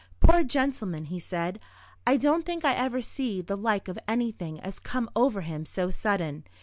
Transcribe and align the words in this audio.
"Poor 0.19 0.43
gentleman!" 0.43 1.05
he 1.05 1.19
said, 1.19 1.59
"I 2.07 2.17
don't 2.17 2.43
think 2.43 2.65
I 2.65 2.73
ever 2.73 3.03
see 3.03 3.39
the 3.39 3.55
like 3.55 3.87
of 3.87 3.99
anything 4.07 4.59
as 4.59 4.79
come 4.79 5.11
over 5.15 5.41
him 5.41 5.63
so 5.63 5.91
sudden. 5.91 6.45